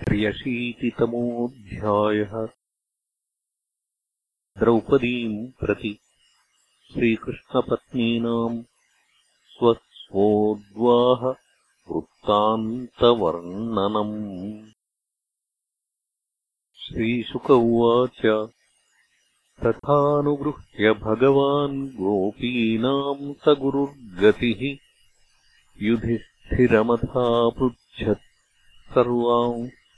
[0.00, 2.32] त्र्यशीतितमोऽध्यायः
[4.58, 5.92] द्रौपदीम् प्रति
[6.92, 8.58] श्रीकृष्णपत्नीनाम्
[9.52, 11.22] स्वस्वोद्वाह
[11.88, 14.12] वृत्तान्तवर्णनम्।
[16.82, 18.20] श्रीशुक उवाच
[19.64, 24.78] तथानुगृह्य भगवान् गोपीनाम् स गुरुर्गतिः
[25.82, 28.24] युधिष्ठिरमथापृच्छत्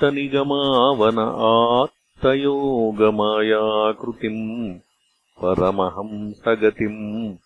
[0.02, 1.18] कालोपसृष्टनिगमावन
[1.78, 4.78] आत्तयोगमायाकृतिम्
[5.42, 7.36] परमहंसगतिम्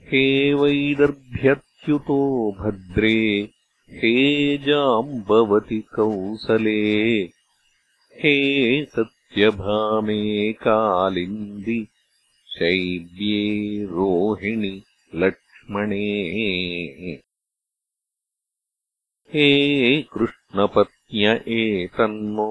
[0.01, 3.49] हे वैदर्भ्यच्युतो भद्रे
[3.91, 7.29] हे जाम्बवति कौसले
[8.15, 11.87] हे सत्यभामे कालिन्दि
[12.47, 14.81] शैव्ये रोहिणि
[15.15, 17.28] लक्ष्मणे
[19.33, 22.47] हे कृष्णपत्न्य एतन्नो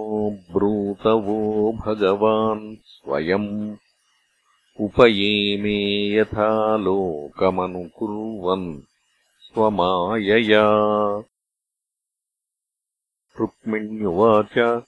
[0.52, 3.76] ब्रूतवो भगवान् स्वयम्
[4.80, 8.80] उपयेमे यथा लोकमनुकुर्वन्
[9.40, 10.64] स्वमायया।
[13.40, 14.84] रुक्मिण्युवाच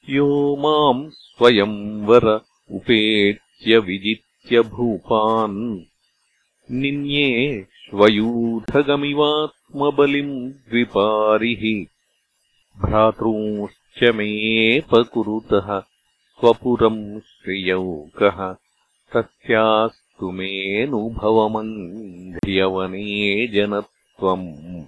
[0.09, 2.41] यो माम् स्वयंवर
[2.71, 5.81] उपेत्य विजित्य भूपान्।
[6.71, 11.87] निन्ये स्वयूथगमिवात्मबलिम् द्विपारिः।
[12.83, 18.57] भ्रातॄंश्च मेऽपकुरुतः स्वपुरम् श्रियौकः।
[19.13, 24.85] तस्यास्तु मेऽनुभवमङ्गीकुर्वन् सन्ध्यवने जनत्वम्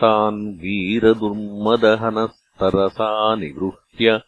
[0.00, 4.20] तान् वीरदुर्मदहनस्तरसा निगृह्य।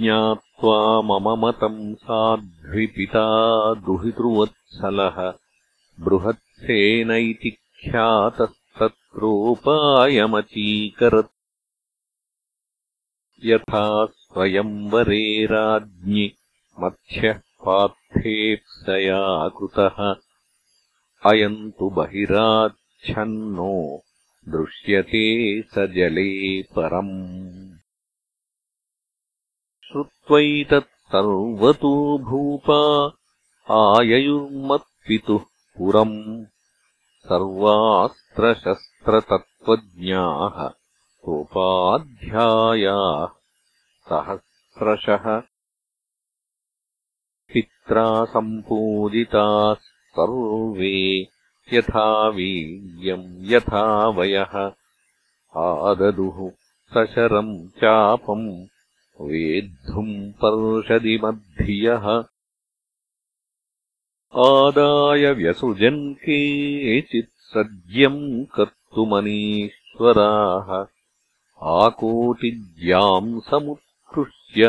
[0.00, 5.34] ज्ञात्वा मम मतम् साध्विपिता दुहितृवत्सलः।
[6.00, 7.56] बृहत्सेन इति
[9.08, 11.30] ख्यातस्तत्रोपायमचीकरत्
[13.44, 16.32] यथा स्वयंवरे राज्ञि
[16.80, 20.14] मत्स्यः पार्थेप्सया कृतः
[21.30, 24.02] अयम् तु बहिराच्छन्नो
[24.48, 27.72] दृश्यते स जले परम्।
[29.88, 33.12] श्रुत्वैतत् सर्वतो भूपा
[33.70, 35.44] आययुर्मत्पितुः
[35.78, 36.44] पुरम्
[39.08, 40.56] सर्वास्त्रशस्त्रतत्त्वज्ञाः
[41.24, 42.80] सोपाध्यायाः
[44.08, 45.26] सहस्रशः
[47.52, 49.74] पित्रा सम्पूजिताः
[50.18, 50.92] सर्वे
[51.72, 52.06] यथा
[52.36, 53.84] वीर्यम् यथा
[54.18, 54.54] वयः
[55.64, 56.38] आददुः
[56.94, 58.46] सशरम् चापम्
[59.30, 62.06] वेद्धुम् पर्षदिमद्धियः
[64.50, 68.22] आदाय व्यसृजन् केचित् सज्यम्
[68.94, 70.68] कर्तुमनीश्वराः
[71.76, 74.68] आकोटिज्याम् समुत्कृष्य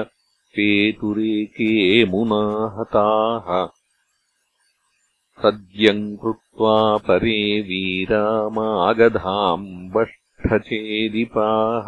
[0.56, 1.70] पेतुरेके
[2.12, 3.48] मुनाहताः
[5.44, 6.76] सद्यम् कृत्वा
[7.08, 11.88] परे वीरामागधाम् बष्ठचेदिपाः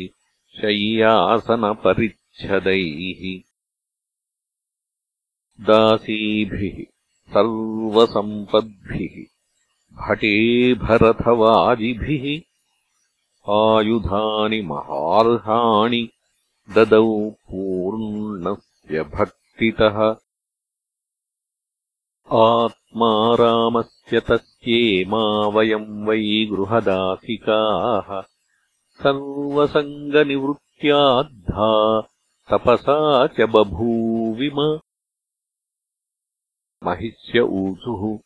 [0.61, 1.51] शय्यासनपरिच्छदैः
[5.69, 6.79] दासीभिः
[7.35, 9.15] सर्वसम्पद्भिः
[10.01, 12.27] भटेभरथवाजिभिः
[13.59, 16.03] आयुधानि महार्हाणि
[16.69, 17.07] ददौ
[17.51, 19.42] पूर्णस्य भक्
[22.33, 28.23] आत्मा रामस्य तस्येमा वयम् वै गृहदासिकाः।
[29.03, 32.03] सर्वसङ्गनिवृत्त्याद्धा
[32.51, 34.81] तपसा च बभूविम।
[36.85, 38.19] महिष्य ऊचुः।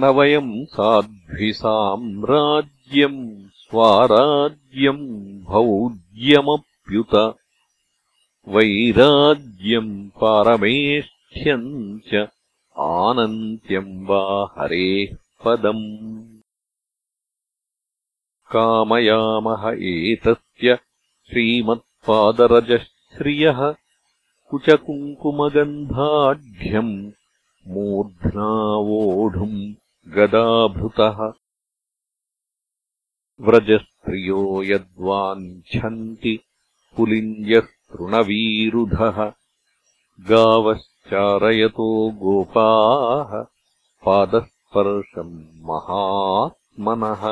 [0.00, 1.62] न वयम् साध्विसाम्राज्यम्
[3.62, 5.06] स्वाराज्यम्
[5.48, 7.14] भौज्यमप्युत
[8.54, 11.68] वैराज्यम् पारमेष्ठ्यम्
[12.08, 12.10] च
[12.88, 14.22] आनन्त्यम् वा
[14.58, 15.10] हरेः
[15.44, 15.86] पदम्
[18.52, 20.68] कामयामः एतस्य
[21.30, 23.60] श्रीमत्पादरजश्रियः
[24.50, 26.94] कुचकुङ्कुमगन्धाढ्यम्
[27.66, 29.58] मूर्ध्नावोढुम्
[30.14, 31.18] गदाभृतः।
[33.40, 36.34] व्रजस्त्रियो यद्वाञ्छन्ति
[36.96, 39.18] पुलिञ्जस्तृणवीरुधः
[40.30, 41.88] गावश्चारयतो
[42.22, 43.30] गोपाः
[44.04, 45.34] पादस्पर्शम्
[45.70, 47.22] महात्मनः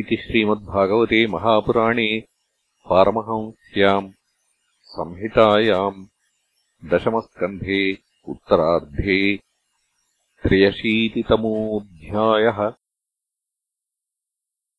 [0.00, 2.04] इति श्रीमद्भागवते महापुराणे
[2.88, 4.06] पारमहंस्याम्
[4.92, 5.98] संहितायाम्
[6.82, 7.80] दशमस्कन्धे
[8.32, 9.16] उत्तरार्धे
[10.44, 12.60] त्र्यशीतितमोऽध्यायः